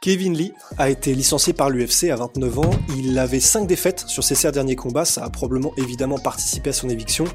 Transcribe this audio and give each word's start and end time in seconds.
Kevin 0.00 0.34
Lee 0.34 0.54
a 0.78 0.88
été 0.88 1.14
licencié 1.14 1.52
par 1.52 1.68
l'UFC 1.68 2.04
à 2.04 2.16
29 2.16 2.58
ans. 2.58 2.70
Il 2.96 3.18
avait 3.18 3.38
5 3.38 3.66
défaites 3.66 4.04
sur 4.08 4.24
ses 4.24 4.34
7 4.34 4.54
derniers 4.54 4.74
combats. 4.74 5.04
Ça 5.04 5.22
a 5.22 5.28
probablement 5.28 5.74
évidemment 5.76 6.16
participé 6.16 6.70
à 6.70 6.72
son 6.72 6.88
éviction. 6.88 7.26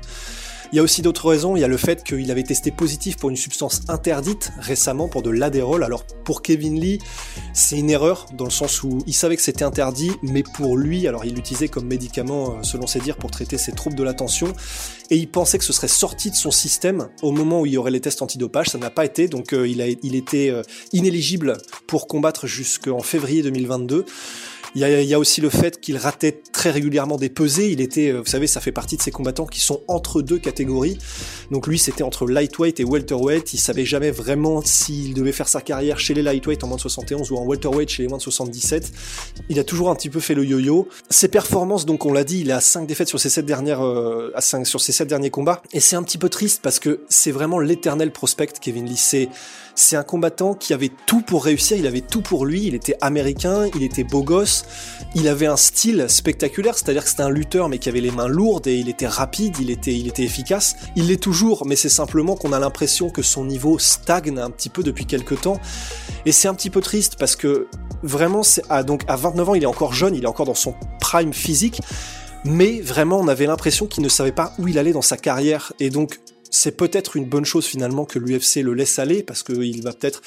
Il 0.72 0.76
y 0.76 0.80
a 0.80 0.84
aussi 0.84 1.02
d'autres 1.02 1.30
raisons. 1.30 1.56
Il 1.56 1.60
y 1.60 1.64
a 1.64 1.68
le 1.68 1.78
fait 1.78 2.04
qu'il 2.04 2.30
avait 2.32 2.44
testé 2.44 2.72
positif 2.72 3.18
pour 3.18 3.30
une 3.30 3.36
substance 3.36 3.82
interdite 3.88 4.52
récemment 4.60 5.08
pour 5.08 5.22
de 5.22 5.30
l'adérol. 5.30 5.84
Alors 5.84 6.06
pour 6.24 6.42
Kevin 6.42 6.80
Lee, 6.80 7.00
c'est 7.54 7.78
une 7.78 7.90
erreur 7.90 8.26
dans 8.34 8.46
le 8.46 8.52
sens 8.52 8.84
où 8.84 9.00
il 9.08 9.14
savait 9.14 9.36
que 9.36 9.42
c'était 9.42 9.64
interdit, 9.64 10.12
mais 10.24 10.44
pour 10.44 10.78
lui, 10.78 11.08
alors 11.08 11.26
il 11.26 11.36
l'utilisait 11.36 11.68
comme 11.68 11.86
médicament 11.86 12.52
euh, 12.52 12.64
selon 12.64 12.88
ses 12.88 13.00
dires 13.00 13.18
pour 13.18 13.32
traiter 13.32 13.58
ses 13.58 13.72
troubles 13.72 13.96
de 13.96 14.04
l'attention 14.04 14.54
et 15.10 15.18
il 15.18 15.30
pensait 15.30 15.58
que 15.58 15.64
ce 15.64 15.74
serait 15.74 15.88
sorti 15.88 16.32
de 16.32 16.36
son 16.36 16.52
système 16.52 17.10
au 17.22 17.32
moment 17.32 17.62
où 17.62 17.66
il 17.66 17.74
y 17.74 17.78
aurait 17.78 17.92
les 17.92 18.02
tests 18.02 18.22
antidopage. 18.22 18.70
Ça 18.70 18.78
n'a 18.78 18.90
pas 18.90 19.06
été, 19.06 19.28
donc 19.28 19.54
euh, 19.54 19.68
il, 19.68 20.16
était 20.16 20.50
euh, 20.50 20.64
inéligible 20.94 21.58
pour 21.88 22.08
combattre 22.08 22.48
jusqu'en 22.48 23.00
février 23.00 23.42
2022. 23.44 24.06
Il 24.78 24.82
y, 24.82 25.14
a, 25.14 25.20
aussi 25.20 25.40
le 25.40 25.50
fait 25.50 25.80
qu'il 25.80 25.96
ratait 25.96 26.42
très 26.52 26.70
régulièrement 26.70 27.16
des 27.16 27.30
pesées. 27.30 27.72
Il 27.72 27.80
était, 27.80 28.10
euh, 28.10 28.20
vous 28.20 28.26
savez, 28.26 28.46
ça 28.46 28.60
fait 28.60 28.74
partie 28.74 28.98
de 28.98 29.02
ces 29.02 29.10
combattants 29.10 29.46
qui 29.46 29.62
sont 29.62 29.80
entre 29.88 30.22
deux 30.22 30.38
catégories. 30.38 30.98
Donc 31.50 31.68
lui, 31.68 31.80
c'était 31.80 32.04
entre 32.04 32.28
lightweight 32.28 32.82
et 32.82 32.84
welterweight. 32.84 33.54
Il 33.54 33.58
savait 33.58 33.86
jamais 33.86 34.12
vraiment 34.12 34.62
s'il 34.62 35.14
devait 35.14 35.32
faire 35.32 35.48
sa 35.48 35.62
carrière 35.62 35.98
chez 35.98 36.14
les 36.14 36.22
lightweight 36.22 36.62
en 36.66 36.68
moins 36.68 36.76
de 36.76 36.82
71 36.82 37.32
ou 37.32 37.38
en 37.38 37.46
welterweight 37.46 37.88
chez 37.88 38.04
les 38.04 38.10
moins 38.10 38.18
de 38.18 38.24
77. 38.24 38.92
Il 39.48 39.60
a 39.60 39.64
toujours 39.64 39.90
un 39.90 39.96
petit 39.96 40.10
peu 40.10 40.20
fait 40.20 40.36
le 40.36 40.44
yo-yo. 40.44 40.90
Ses 41.10 41.30
performances, 41.30 41.86
donc 41.86 42.06
on 42.06 42.12
l'a 42.12 42.26
dit, 42.26 42.42
il 42.42 42.52
a 42.52 42.60
5 42.60 42.86
défaites 42.86 43.08
sur 43.08 43.20
ses 43.22 43.30
7 43.30 43.46
dernières, 43.46 43.82
euh, 43.82 44.34
à 44.36 44.42
5, 44.42 44.68
sur 44.68 44.82
ses 44.82 44.92
7 44.92 45.08
derniers 45.08 45.30
combats. 45.30 45.62
Et 45.72 45.80
c'est 45.80 45.96
un 45.96 46.04
petit 46.04 46.18
peu 46.18 46.28
triste 46.28 46.60
parce 46.62 46.80
que 46.80 47.00
c'est 47.08 47.32
vraiment 47.32 47.60
l'éternel 47.60 48.12
prospect 48.12 48.48
Kevin 48.60 48.88
Lee. 48.88 48.98
C'est 48.98 49.30
c'est 49.76 49.98
un 49.98 50.04
combattant 50.04 50.54
qui 50.54 50.74
avait 50.74 50.92
tout 51.06 51.22
pour 51.22 51.44
réussir, 51.44 51.78
il 51.78 51.86
avait 51.86 52.02
tout 52.02 52.22
pour 52.22 52.46
lui, 52.46 52.66
il 52.66 52.76
était 52.76 52.96
américain, 53.02 53.70
il 53.76 53.84
était 53.84 54.06
beau 54.06 54.24
gosse, 54.24 54.65
il 55.16 55.28
avait 55.28 55.46
un 55.46 55.58
style 55.58 56.06
spectaculaire, 56.10 56.78
c'est-à-dire 56.78 57.04
que 57.04 57.10
c'était 57.10 57.24
un 57.24 57.30
lutteur 57.30 57.70
mais 57.70 57.78
qui 57.78 57.90
avait 57.90 58.02
les 58.02 58.12
mains 58.12 58.28
lourdes 58.28 58.68
et 58.68 58.76
il 58.76 58.90
était 58.90 59.08
rapide, 59.08 59.56
il 59.60 59.70
était, 59.70 59.94
il 59.94 60.08
était 60.08 60.24
efficace. 60.24 60.76
Il 60.96 61.08
l'est 61.08 61.22
toujours, 61.22 61.66
mais 61.66 61.76
c'est 61.76 61.90
simplement 61.90 62.36
qu'on 62.36 62.52
a 62.52 62.60
l'impression 62.60 63.10
que 63.10 63.22
son 63.22 63.46
niveau 63.46 63.80
stagne 63.80 64.38
un 64.40 64.50
petit 64.50 64.70
peu 64.70 64.84
depuis 64.84 65.06
quelques 65.06 65.42
temps. 65.42 65.60
Et 66.26 66.32
c'est 66.32 66.48
un 66.48 66.54
petit 66.54 66.70
peu 66.70 66.82
triste 66.82 67.16
parce 67.18 67.36
que 67.36 67.68
vraiment, 68.04 68.42
à, 68.70 68.84
donc 68.84 69.04
à 69.08 69.16
29 69.16 69.50
ans, 69.50 69.56
il 69.56 69.64
est 69.64 69.68
encore 69.68 69.94
jeune, 69.94 70.16
il 70.16 70.24
est 70.24 70.28
encore 70.28 70.46
dans 70.46 70.56
son 70.56 70.76
prime 71.00 71.34
physique 71.34 71.82
mais 72.48 72.80
vraiment 72.80 73.20
on 73.20 73.28
avait 73.28 73.48
l'impression 73.48 73.88
qu'il 73.88 74.04
ne 74.04 74.10
savait 74.10 74.32
pas 74.32 74.54
où 74.60 74.68
il 74.68 74.78
allait 74.78 74.94
dans 74.94 75.02
sa 75.02 75.18
carrière 75.18 75.74
et 75.80 75.90
donc 75.90 76.20
c'est 76.52 76.78
peut-être 76.78 77.18
une 77.18 77.26
bonne 77.26 77.44
chose 77.44 77.66
finalement 77.66 78.06
que 78.06 78.20
l'UFC 78.20 78.58
le 78.58 78.74
laisse 78.74 79.00
aller 79.00 79.24
parce 79.24 79.44
qu'il 79.44 79.84
va 79.84 79.94
peut-être 79.94 80.22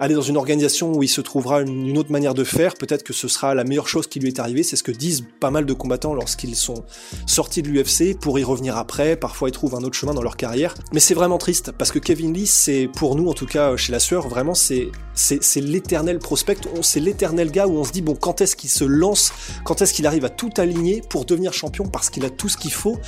aller 0.00 0.14
dans 0.14 0.22
une 0.22 0.36
organisation 0.36 0.92
où 0.92 1.02
il 1.02 1.08
se 1.08 1.20
trouvera 1.20 1.60
une, 1.62 1.98
autre 1.98 2.12
manière 2.12 2.34
de 2.34 2.44
faire, 2.44 2.74
peut-être 2.74 3.02
que 3.02 3.12
ce 3.12 3.28
sera 3.28 3.54
la 3.54 3.64
meilleure 3.64 3.88
chose 3.88 4.06
qui 4.06 4.20
lui 4.20 4.28
est 4.28 4.38
arrivée, 4.38 4.62
c'est 4.62 4.76
ce 4.76 4.82
que 4.82 4.92
disent 4.92 5.24
pas 5.40 5.50
mal 5.50 5.66
de 5.66 5.72
combattants 5.72 6.14
lorsqu'ils 6.14 6.54
sont 6.54 6.84
sortis 7.26 7.62
de 7.62 7.68
l'UFC 7.68 8.18
pour 8.18 8.38
y 8.38 8.44
revenir 8.44 8.76
après, 8.76 9.16
parfois 9.16 9.48
ils 9.48 9.52
trouvent 9.52 9.74
un 9.74 9.82
autre 9.82 9.96
chemin 9.96 10.14
dans 10.14 10.22
leur 10.22 10.36
carrière. 10.36 10.74
Mais 10.92 11.00
c'est 11.00 11.14
vraiment 11.14 11.38
triste 11.38 11.72
parce 11.72 11.90
que 11.90 11.98
Kevin 11.98 12.32
Lee, 12.32 12.46
c'est 12.46 12.88
pour 12.94 13.16
nous 13.16 13.28
en 13.28 13.34
tout 13.34 13.46
cas 13.46 13.76
chez 13.76 13.92
la 13.92 14.00
sueur, 14.00 14.28
vraiment 14.28 14.54
c'est 14.54 14.90
c'est 15.14 15.60
l'éternel 15.60 16.20
prospect, 16.20 16.58
c'est 16.82 17.00
l'éternel 17.00 17.50
gars 17.50 17.66
où 17.66 17.76
on 17.76 17.84
se 17.84 17.90
dit 17.90 18.02
bon 18.02 18.14
quand 18.14 18.40
est-ce 18.40 18.54
qu'il 18.54 18.70
se 18.70 18.84
lance, 18.84 19.32
quand 19.64 19.82
est-ce 19.82 19.92
qu'il 19.92 20.06
arrive 20.06 20.24
à 20.24 20.28
tout 20.28 20.50
aligner 20.58 21.02
pour 21.08 21.24
devenir 21.24 21.52
champion? 21.52 21.86
Parce 21.86 22.08
qu'il 22.08 22.24
a 22.24 22.30
tout 22.30 22.48
ce 22.48 22.56
qu'il 22.56 22.72
faut. 22.72 22.98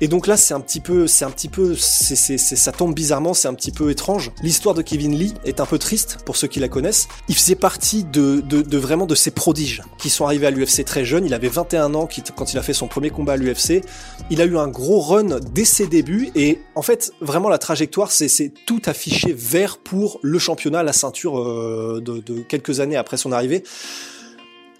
Et 0.00 0.08
donc 0.08 0.26
là, 0.26 0.36
c'est 0.36 0.54
un 0.54 0.60
petit 0.60 0.80
peu, 0.80 1.06
c'est 1.06 1.24
un 1.24 1.30
petit 1.30 1.48
peu, 1.48 1.74
c'est, 1.76 2.16
c'est, 2.16 2.38
ça 2.38 2.72
tombe 2.72 2.94
bizarrement, 2.94 3.34
c'est 3.34 3.48
un 3.48 3.54
petit 3.54 3.70
peu 3.70 3.90
étrange. 3.90 4.32
L'histoire 4.42 4.74
de 4.74 4.82
Kevin 4.82 5.16
Lee 5.16 5.34
est 5.44 5.60
un 5.60 5.66
peu 5.66 5.78
triste 5.78 6.18
pour 6.24 6.36
ceux 6.36 6.48
qui 6.48 6.60
la 6.60 6.68
connaissent. 6.68 7.08
Il 7.28 7.34
faisait 7.34 7.54
partie 7.54 8.04
de, 8.04 8.40
de, 8.40 8.62
de 8.62 8.78
vraiment 8.78 9.06
de 9.06 9.14
ces 9.14 9.30
prodiges 9.30 9.82
qui 9.98 10.10
sont 10.10 10.24
arrivés 10.24 10.46
à 10.46 10.50
l'UFC 10.50 10.84
très 10.84 11.04
jeune. 11.04 11.24
Il 11.24 11.34
avait 11.34 11.48
21 11.48 11.94
ans 11.94 12.08
quand 12.36 12.52
il 12.52 12.58
a 12.58 12.62
fait 12.62 12.72
son 12.72 12.88
premier 12.88 13.10
combat 13.10 13.34
à 13.34 13.36
l'UFC. 13.36 13.82
Il 14.30 14.40
a 14.40 14.44
eu 14.44 14.58
un 14.58 14.68
gros 14.68 15.00
run 15.00 15.38
dès 15.52 15.64
ses 15.64 15.86
débuts 15.86 16.30
et 16.34 16.60
en 16.74 16.82
fait, 16.82 17.12
vraiment 17.20 17.48
la 17.48 17.58
trajectoire, 17.58 18.10
c'est, 18.10 18.52
tout 18.66 18.82
affiché 18.86 19.32
vert 19.32 19.78
pour 19.78 20.18
le 20.22 20.38
championnat, 20.38 20.82
la 20.82 20.92
ceinture 20.92 21.38
euh, 21.38 22.00
de, 22.04 22.18
de 22.18 22.40
quelques 22.40 22.80
années 22.80 22.96
après 22.96 23.16
son 23.16 23.32
arrivée. 23.32 23.62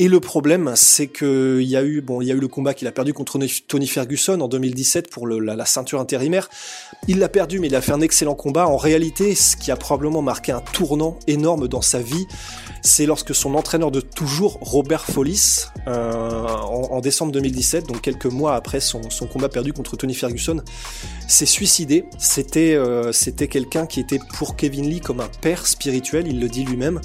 Et 0.00 0.08
le 0.08 0.18
problème, 0.18 0.72
c'est 0.74 1.06
que 1.06 1.60
il 1.60 1.68
y 1.68 1.76
a 1.76 1.84
eu, 1.84 2.00
bon, 2.00 2.20
il 2.20 2.26
y 2.26 2.32
a 2.32 2.34
eu 2.34 2.40
le 2.40 2.48
combat 2.48 2.74
qu'il 2.74 2.88
a 2.88 2.92
perdu 2.92 3.12
contre 3.12 3.38
Tony 3.68 3.86
Ferguson 3.86 4.40
en 4.40 4.48
2017 4.48 5.08
pour 5.08 5.28
la, 5.28 5.66
ceinture 5.66 6.00
intérimaire. 6.00 6.48
Il 7.06 7.20
l'a 7.20 7.28
perdu, 7.28 7.60
mais 7.60 7.68
il 7.68 7.76
a 7.76 7.80
fait 7.80 7.92
un 7.92 8.00
excellent 8.00 8.34
combat. 8.34 8.66
En 8.66 8.76
réalité, 8.76 9.36
ce 9.36 9.56
qui 9.56 9.70
a 9.70 9.76
probablement 9.76 10.20
marqué 10.20 10.50
un 10.50 10.60
tournant 10.60 11.16
énorme 11.28 11.68
dans 11.68 11.80
sa 11.80 12.00
vie, 12.00 12.26
c'est 12.82 13.06
lorsque 13.06 13.36
son 13.36 13.54
entraîneur 13.54 13.92
de 13.92 14.00
toujours, 14.00 14.58
Robert 14.60 15.04
Follis, 15.04 15.66
euh, 15.86 16.44
en, 16.44 17.00
décembre 17.00 17.30
2017, 17.30 17.86
donc 17.86 18.00
quelques 18.00 18.26
mois 18.26 18.56
après 18.56 18.80
son, 18.80 19.10
son 19.10 19.26
combat 19.26 19.48
perdu 19.48 19.72
contre 19.72 19.96
Tony 19.96 20.14
Ferguson, 20.14 20.60
s'est 21.28 21.46
suicidé. 21.46 22.04
C'était, 22.18 22.74
euh, 22.74 23.12
c'était 23.12 23.46
quelqu'un 23.46 23.86
qui 23.86 24.00
était 24.00 24.20
pour 24.36 24.56
Kevin 24.56 24.88
Lee 24.88 25.00
comme 25.00 25.20
un 25.20 25.30
père 25.40 25.68
spirituel. 25.68 26.26
Il 26.26 26.40
le 26.40 26.48
dit 26.48 26.64
lui-même. 26.64 27.00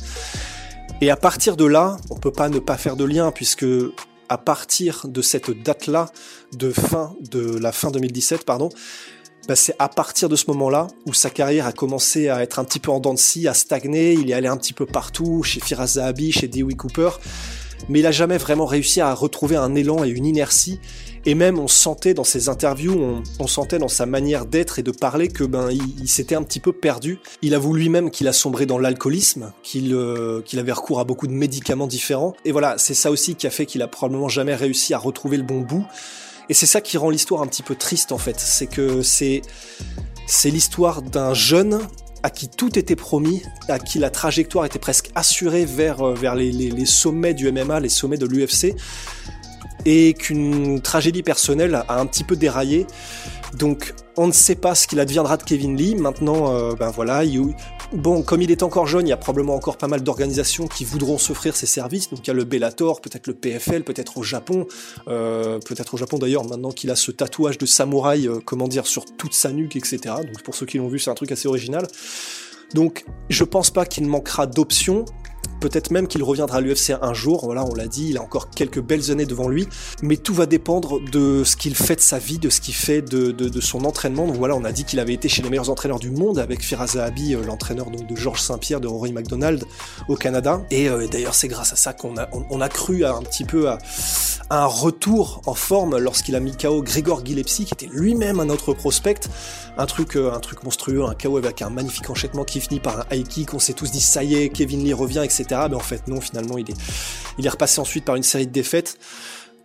Et 1.02 1.10
à 1.10 1.16
partir 1.16 1.56
de 1.56 1.64
là, 1.64 1.96
on 2.10 2.16
peut 2.16 2.32
pas 2.32 2.50
ne 2.50 2.60
pas 2.60 2.76
faire 2.76 2.98
de 2.98 3.06
lien 3.06 3.32
puisque 3.32 3.66
à 4.28 4.38
partir 4.38 5.08
de 5.08 5.22
cette 5.22 5.50
date-là, 5.50 6.12
de 6.52 6.72
fin 6.72 7.16
de 7.32 7.58
la 7.58 7.72
fin 7.72 7.90
2017, 7.90 8.44
pardon, 8.44 8.70
bah 9.48 9.56
c'est 9.56 9.76
à 9.80 9.88
partir 9.88 10.28
de 10.28 10.36
ce 10.36 10.46
moment-là 10.50 10.88
où 11.06 11.14
sa 11.14 11.30
carrière 11.30 11.66
a 11.66 11.72
commencé 11.72 12.28
à 12.28 12.44
être 12.44 12.60
un 12.60 12.66
petit 12.66 12.80
peu 12.80 12.92
en 12.92 13.00
dents 13.00 13.14
de 13.14 13.48
à 13.48 13.54
stagner. 13.54 14.12
Il 14.14 14.30
est 14.30 14.34
allé 14.34 14.50
un 14.50 14.58
petit 14.58 14.74
peu 14.74 14.86
partout, 14.86 15.42
chez 15.42 15.62
Firas 15.62 15.88
Zahabi, 15.88 16.34
chez 16.34 16.50
Dewey 16.50 16.76
Cooper, 16.76 17.12
mais 17.88 18.00
il 18.00 18.06
a 18.06 18.12
jamais 18.12 18.38
vraiment 18.38 18.66
réussi 18.66 19.02
à 19.02 19.14
retrouver 19.14 19.56
un 19.56 19.76
élan 19.76 20.04
et 20.04 20.10
une 20.10 20.26
inertie. 20.26 20.80
Et 21.26 21.36
même 21.36 21.60
on 21.60 21.68
sentait 21.68 22.14
dans 22.14 22.24
ses 22.24 22.50
interviews, 22.50 23.22
on, 23.40 23.48
sentait 23.48 23.78
dans 23.78 23.90
sa 23.90 24.06
manière 24.06 24.46
d'être 24.46 24.80
et 24.80 24.84
de 24.84 24.92
parler 24.92 25.28
que 25.28 25.44
ben 25.44 25.70
il, 25.70 26.08
s'était 26.08 26.36
un 26.36 26.44
petit 26.44 26.60
peu 26.60 26.72
perdu. 26.72 27.20
Il 27.42 27.54
avoue 27.54 27.74
lui-même 27.74 28.10
qu'il 28.10 28.28
a 28.28 28.34
sombré 28.34 28.66
dans 28.66 28.78
l'alcoolisme, 28.78 29.52
qu'il 29.62 29.94
euh, 29.94 30.42
qu'il 30.42 30.60
avait 30.60 30.72
recours 30.72 31.00
à 31.00 31.04
beaucoup 31.04 31.28
de 31.28 31.34
médicaments 31.34 31.88
différents. 31.88 32.36
Et 32.46 32.52
voilà, 32.52 32.78
c'est 32.78 32.94
ça 32.94 33.12
aussi 33.12 33.36
qui 33.36 33.48
a 33.48 33.50
fait 33.50 33.66
qu'il 33.66 33.82
a 33.82 33.88
probablement 33.88 34.30
jamais 34.30 34.56
réussi 34.56 34.94
à 34.94 34.98
retrouver 34.98 35.38
le 35.38 35.44
bon 35.44 35.60
bout. 35.60 35.86
Et 36.48 36.54
c'est 36.54 36.66
ça 36.66 36.82
qui 36.82 36.98
rend 36.98 37.10
l'histoire 37.10 37.42
un 37.42 37.48
petit 37.48 37.64
peu 37.64 37.76
triste 37.76 38.12
en 38.12 38.18
fait, 38.18 38.40
c'est 38.40 38.68
que 38.68 39.02
c'est 39.02 39.42
c'est 40.26 40.52
l'histoire 40.52 41.02
d'un 41.02 41.34
jeune 41.34 41.80
à 42.24 42.30
qui 42.30 42.50
tout 42.50 42.78
était 42.78 42.96
promis, 42.96 43.44
à 43.68 43.80
qui 43.80 44.00
la 44.00 44.10
trajectoire 44.10 44.66
était 44.66 44.80
presque 44.80 45.10
assurée 45.16 45.66
vers, 45.66 46.02
euh, 46.02 46.36
les, 46.36 46.52
les 46.52 46.86
sommets 46.86 47.34
du 47.34 47.52
MMA, 47.52 47.80
les 47.80 47.90
sommets 47.90 48.18
de 48.18 48.26
l'UFC, 48.26 48.76
et 49.86 50.14
qu'une 50.14 50.82
tragédie 50.82 51.24
personnelle 51.24 51.76
a 51.88 52.00
un 52.00 52.06
petit 52.06 52.24
peu 52.24 52.36
déraillé. 52.36 52.86
Donc 53.58 53.94
on 54.18 54.28
ne 54.28 54.32
sait 54.32 54.56
pas 54.56 54.76
ce 54.76 54.88
qu'il 54.88 55.00
adviendra 55.00 55.38
de 55.38 55.44
Kevin 55.44 55.76
Lee. 55.76 55.96
Maintenant, 55.96 56.54
euh, 56.54 56.74
ben 56.76 56.90
voilà, 56.90 57.24
bon, 57.94 58.22
comme 58.22 58.42
il 58.42 58.52
est 58.52 58.64
encore 58.64 58.86
jeune, 58.86 59.08
il 59.08 59.10
y 59.10 59.14
a 59.14 59.18
probablement 59.18 59.56
encore 59.56 59.78
pas 59.78 59.88
mal 59.88 60.04
d'organisations 60.04 60.68
qui 60.68 60.86
voudront 60.86 61.18
s'offrir 61.18 61.56
ses 61.56 61.66
services. 61.66 62.10
Donc 62.10 62.20
il 62.24 62.28
y 62.28 62.32
a 62.32 62.34
le 62.34 62.44
Bellator, 62.44 63.02
peut-être 63.02 63.28
le 63.28 63.34
PFL, 63.34 63.84
peut-être 63.84 64.18
au 64.18 64.24
Japon, 64.24 64.68
euh, 65.08 65.60
peut-être 65.60 65.94
au 65.94 65.98
Japon 65.98 66.18
d'ailleurs. 66.18 66.46
Maintenant 66.46 66.72
qu'il 66.72 66.92
a 66.92 66.96
ce 66.96 67.12
tatouage 67.12 67.58
de 67.58 67.66
samouraï, 67.66 68.28
euh, 68.28 68.40
comment 68.44 68.68
dire, 68.68 68.86
sur 68.86 69.06
toute 69.06 69.34
sa 69.34 69.52
nuque, 69.52 69.76
etc. 69.76 70.00
Donc 70.18 70.44
pour 70.44 70.56
ceux 70.56 70.66
qui 70.66 70.78
l'ont 70.78 70.88
vu, 70.88 71.00
c'est 71.00 71.10
un 71.10 71.16
truc 71.16 71.32
assez 71.32 71.48
original. 71.48 71.88
Donc 72.74 73.06
je 73.30 73.44
pense 73.44 73.72
pas 73.72 73.86
qu'il 73.86 74.06
manquera 74.06 74.46
d'options. 74.46 75.06
Peut-être 75.60 75.92
même 75.92 76.08
qu'il 76.08 76.24
reviendra 76.24 76.60
à 76.60 76.62
l'UFC 76.62 76.94
un 77.02 77.14
jour. 77.14 77.44
Voilà, 77.44 77.66
on 77.66 77.74
l'a 77.74 77.88
dit, 77.88 78.10
il 78.10 78.18
a 78.18 78.22
encore 78.22 78.50
quelques 78.50 78.80
belles 78.80 79.12
années 79.12 79.26
devant 79.26 79.50
lui. 79.50 79.68
Mais 80.02 80.16
tout 80.16 80.34
va 80.34 80.46
dépendre 80.46 81.02
de 81.12 81.44
ce 81.44 81.58
qu'il 81.58 81.76
fait 81.76 81.98
de 81.98 82.02
sa 82.02 82.18
vie, 82.18 82.40
de 82.40 82.50
ce 82.50 82.62
qu'il 82.62 82.74
fait 82.74 83.02
de, 83.02 83.62
son 83.62 83.84
entraînement. 83.84 84.26
Donc 84.26 84.38
voilà, 84.38 84.56
on 84.56 84.64
a 84.64 84.72
dit 84.72 84.86
qu'il 84.86 85.00
avait 85.00 85.14
été 85.14 85.28
chez 85.28 85.42
les 85.42 85.50
meilleurs 85.50 85.70
entraîneurs 85.70 86.00
du 86.00 86.12
monde 86.12 86.40
avec 86.40 86.64
Firas 86.64 86.88
Zahabi, 86.88 87.36
euh, 87.36 87.44
l'entraîneur 87.44 87.90
donc 87.90 88.08
de 88.08 88.16
Georges 88.16 88.42
Saint-Pierre, 88.42 88.80
de 88.80 88.88
Rory 88.88 89.12
McDonald 89.12 89.66
au 90.08 90.16
Canada. 90.16 90.62
Et 90.72 90.88
euh, 90.88 91.08
d'ailleurs, 91.08 91.36
c'est 91.36 91.50
grâce 91.50 91.74
à 91.74 91.76
ça 91.76 91.94
qu'on 91.94 92.16
a, 92.16 92.70
cru 92.70 93.04
un 93.04 93.22
petit 93.22 93.44
peu 93.44 93.70
à, 93.70 93.80
un 94.50 94.66
retour 94.66 95.42
en 95.46 95.54
forme 95.54 95.98
lorsqu'il 95.98 96.36
a 96.36 96.40
mis 96.40 96.56
KO 96.56 96.82
Grégor 96.82 97.26
Gillespie, 97.26 97.66
qui 97.66 97.74
était 97.74 97.90
lui-même 97.92 98.40
un 98.40 98.50
autre 98.50 98.74
prospect. 98.74 99.20
Un 99.78 99.86
truc, 99.86 100.16
euh, 100.16 100.32
monstrueux, 100.64 101.04
un 101.04 101.16
KO 101.16 101.38
avec 101.38 101.62
un 101.62 101.70
magnifique 101.70 102.10
enchaînement 102.10 102.46
qui 102.46 102.60
finit 102.60 102.80
par 102.80 103.00
un 103.00 103.06
high 103.12 103.28
kick. 103.28 103.54
On 103.54 103.60
s'est 103.60 103.74
tous 103.74 103.92
dit 103.92 104.02
ça 104.02 104.24
y 104.24 104.36
est, 104.36 104.50
Kevin 104.50 104.84
Lee 104.84 104.94
revient, 104.94 105.22
etc. 105.30 105.62
Mais 105.70 105.76
en 105.76 105.80
fait 105.80 106.08
non, 106.08 106.22
finalement 106.22 106.58
il 106.58 106.70
est, 106.70 106.78
il 107.38 107.46
est 107.46 107.50
repassé 107.50 107.80
ensuite 107.80 108.06
par 108.06 108.16
une 108.16 108.24
série 108.24 108.48
de 108.48 108.52
défaites. 108.52 108.98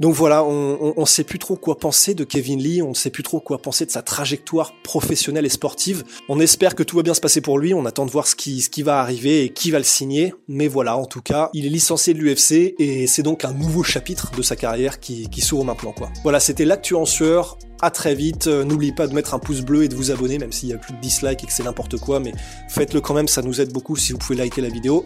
Donc 0.00 0.14
voilà, 0.14 0.42
on 0.44 0.94
ne 0.96 1.06
sait 1.06 1.22
plus 1.22 1.38
trop 1.38 1.56
quoi 1.56 1.78
penser 1.78 2.14
de 2.14 2.24
Kevin 2.24 2.60
Lee, 2.60 2.82
on 2.82 2.90
ne 2.90 2.94
sait 2.94 3.10
plus 3.10 3.22
trop 3.22 3.38
quoi 3.38 3.58
penser 3.58 3.86
de 3.86 3.90
sa 3.90 4.02
trajectoire 4.02 4.72
professionnelle 4.82 5.46
et 5.46 5.50
sportive. 5.50 6.02
On 6.28 6.40
espère 6.40 6.74
que 6.74 6.82
tout 6.82 6.96
va 6.96 7.02
bien 7.02 7.14
se 7.14 7.20
passer 7.20 7.40
pour 7.40 7.58
lui, 7.58 7.74
on 7.74 7.86
attend 7.86 8.04
de 8.04 8.10
voir 8.10 8.26
ce 8.26 8.34
qui, 8.34 8.82
va 8.82 9.00
arriver 9.00 9.44
et 9.44 9.50
qui 9.50 9.70
va 9.70 9.78
le 9.78 9.84
signer. 9.84 10.34
Mais 10.48 10.66
voilà, 10.66 10.96
en 10.96 11.06
tout 11.06 11.22
cas, 11.22 11.50
il 11.54 11.64
est 11.64 11.70
licencié 11.70 12.12
de 12.12 12.18
l'UFC 12.18 12.74
et 12.78 13.06
c'est 13.06 13.22
donc 13.22 13.44
un 13.44 13.52
nouveau 13.52 13.84
chapitre 13.84 14.32
de 14.32 14.42
sa 14.42 14.56
carrière 14.56 14.98
qui, 14.98 15.28
s'ouvre 15.40 15.64
maintenant. 15.64 15.94
Voilà, 16.22 16.40
c'était 16.40 16.64
l'actu 16.64 16.94
en 16.94 17.04
sueur. 17.04 17.58
À 17.80 17.90
très 17.90 18.14
vite. 18.14 18.46
Euh, 18.46 18.64
n'oubliez 18.64 18.94
pas 18.94 19.06
de 19.06 19.14
mettre 19.14 19.34
un 19.34 19.38
pouce 19.38 19.60
bleu 19.60 19.82
et 19.82 19.88
de 19.88 19.94
vous 19.94 20.10
abonner, 20.10 20.38
même 20.38 20.52
s'il 20.52 20.70
y 20.70 20.72
a 20.72 20.78
plus 20.78 20.94
de 20.94 21.00
dislikes 21.00 21.44
et 21.44 21.46
que 21.46 21.52
c'est 21.52 21.64
n'importe 21.64 21.98
quoi, 21.98 22.18
mais 22.18 22.32
faites-le 22.68 23.02
quand 23.02 23.12
même, 23.12 23.28
ça 23.28 23.42
nous 23.42 23.60
aide 23.60 23.72
beaucoup 23.72 23.96
si 23.96 24.12
vous 24.12 24.18
pouvez 24.18 24.38
liker 24.38 24.62
la 24.62 24.70
vidéo. 24.70 25.04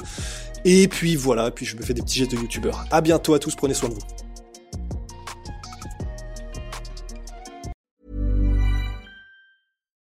Et 0.65 0.89
puis 0.89 1.17
voilà, 1.17 1.51
puis 1.51 1.67
je 1.67 1.77
me 1.77 1.83
fais 1.83 1.95
des 1.95 2.03
petits 2.03 2.19
gestes 2.19 2.33
de 2.33 2.37
youtubeur. 2.37 2.85
À 2.91 3.01
bientôt 3.01 3.35
à 3.35 3.39
tous, 3.39 3.55
prenez 3.55 3.75
soin 3.75 3.89
de 3.89 3.95
vous. 3.95 4.01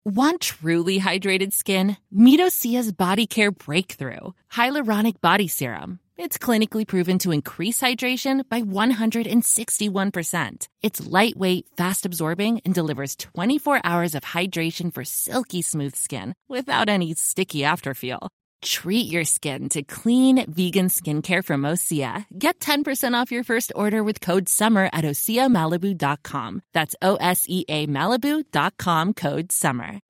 Want 0.05 0.41
truly 0.41 0.99
hydrated 0.99 1.53
skin? 1.53 1.97
Medocia's 2.15 2.93
Body 2.93 3.27
Care 3.27 3.51
Breakthrough 3.51 4.33
Hyaluronic 4.53 5.21
Body 5.21 5.49
Serum. 5.49 5.99
It's 6.17 6.39
clinically 6.39 6.87
proven 6.87 7.19
to 7.19 7.33
increase 7.33 7.81
hydration 7.81 8.49
by 8.49 8.63
161%. 8.63 10.69
It's 10.81 11.07
lightweight, 11.07 11.67
fast 11.77 12.07
absorbing, 12.07 12.61
and 12.65 12.73
delivers 12.73 13.17
24 13.17 13.81
hours 13.85 14.15
of 14.15 14.23
hydration 14.23 14.95
for 14.95 15.05
silky 15.05 15.61
smooth 15.61 15.97
skin 15.97 16.35
without 16.49 16.89
any 16.89 17.13
sticky 17.15 17.63
afterfeel. 17.63 18.29
Treat 18.63 19.11
your 19.11 19.25
skin 19.25 19.69
to 19.71 19.83
clean 19.83 20.45
vegan 20.51 20.89
skincare 20.89 21.45
from 21.45 21.63
Osea. 21.63 22.25
Get 22.39 22.59
10% 22.61 23.15
off 23.15 23.33
your 23.33 23.45
first 23.45 23.73
order 23.75 24.03
with 24.03 24.21
code 24.21 24.49
SUMMER 24.49 24.91
at 24.93 25.05
OseaMalibu.com. 25.05 26.63
That's 26.73 26.95
O 27.03 27.17
S 27.17 27.45
E 27.49 27.65
A 27.69 27.87
Malibu.com 27.87 29.15
code 29.15 29.53
SUMMER. 29.53 30.01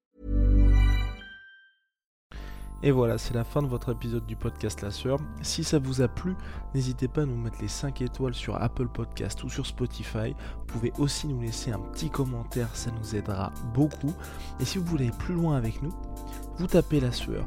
Et 2.83 2.91
voilà, 2.91 3.17
c'est 3.17 3.35
la 3.35 3.43
fin 3.43 3.63
de 3.63 3.67
votre 3.67 3.91
épisode 3.91 4.27
du 4.27 4.37
podcast 4.37 4.83
La 4.83 4.91
Sœur. 4.91 5.19
Si 5.41 5.65
ça 5.65 5.79
vous 5.79 6.03
a 6.03 6.09
plu, 6.09 6.35
n'hésitez 6.75 7.09
pas 7.09 7.23
à 7.23 7.25
nous 7.27 7.37
mettre 7.37 7.61
les 7.63 7.69
5 7.69 8.03
étoiles 8.03 8.35
sur 8.35 8.63
Apple 8.63 8.89
Podcast 8.89 9.43
ou 9.45 9.49
sur 9.49 9.67
Spotify. 9.67 10.35
Vous 10.59 10.67
pouvez 10.67 10.93
aussi 10.99 11.27
nous 11.27 11.41
laisser 11.41 11.73
un 11.73 11.79
petit 11.79 12.11
commentaire, 12.11 12.69
ça 12.75 12.91
nous 12.91 13.17
aidera 13.17 13.51
beaucoup. 13.73 14.13
Et 14.61 14.67
si 14.67 14.77
vous 14.77 14.85
voulez 14.85 15.07
aller 15.07 15.17
plus 15.19 15.35
loin 15.35 15.57
avec 15.57 15.83
nous, 15.83 15.93
vous 16.59 16.67
tapez 16.67 17.01
La 17.01 17.13
Sueur 17.13 17.47